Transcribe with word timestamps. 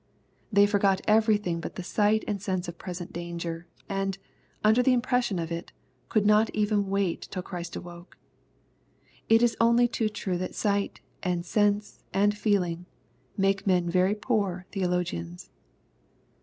*^They 0.51 0.67
forgot 0.67 0.99
everything 1.07 1.61
but 1.61 1.75
the 1.75 1.83
BigtiTand 1.83 2.41
sense 2.41 2.67
of 2.67 2.79
present 2.79 3.13
danger, 3.13 3.67
and, 3.87 4.17
under 4.63 4.81
the 4.81 4.93
impression 4.93 5.37
of 5.37 5.51
it, 5.51 5.73
could 6.09 6.25
not 6.25 6.49
even 6.55 6.87
wart 6.87 7.27
till 7.29 7.43
Christ 7.43 7.75
awoke. 7.75 8.17
It 9.29 9.43
is 9.43 9.55
only 9.61 9.87
too 9.87 10.09
true 10.09 10.39
that 10.39 10.55
sight, 10.55 11.01
and 11.21 11.45
sense, 11.45 12.03
and 12.15 12.35
feeling, 12.35 12.87
make 13.37 13.67
men 13.67 13.87
very 13.91 14.15
poor 14.15 14.65
theologians. 14.71 15.51